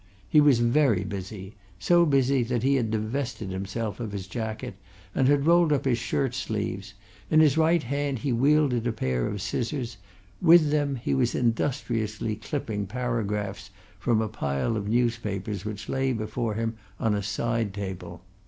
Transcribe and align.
He 0.27 0.41
was 0.41 0.57
very 0.61 1.03
busy 1.03 1.53
so 1.77 2.07
busy 2.07 2.41
that 2.41 2.63
he 2.63 2.73
had 2.73 2.89
divested 2.89 3.51
himself 3.51 3.99
of 3.99 4.13
his 4.13 4.25
jacket, 4.25 4.73
and 5.13 5.27
had 5.27 5.45
rolled 5.45 5.71
up 5.71 5.85
his 5.85 5.99
shirt 5.99 6.33
sleeves. 6.33 6.95
In 7.29 7.39
his 7.39 7.55
right 7.55 7.83
hand 7.83 8.17
he 8.17 8.33
wielded 8.33 8.87
a 8.87 8.93
pair 8.93 9.27
of 9.27 9.43
scissors; 9.43 9.97
with 10.41 10.71
them 10.71 10.95
he 10.95 11.13
was 11.13 11.35
industriously 11.35 12.35
clipping 12.35 12.87
paragraphs 12.87 13.69
from 13.99 14.21
a 14.23 14.27
pile 14.27 14.75
of 14.75 14.87
newspapers 14.89 15.65
which 15.65 15.87
lay 15.87 16.13
before 16.13 16.55
him 16.55 16.77
on 16.99 17.13
a 17.13 17.21
side 17.21 17.71
table. 17.71 18.23